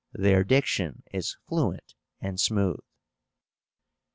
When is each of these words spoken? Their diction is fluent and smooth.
Their 0.13 0.43
diction 0.43 1.03
is 1.13 1.37
fluent 1.47 1.93
and 2.19 2.39
smooth. 2.39 2.79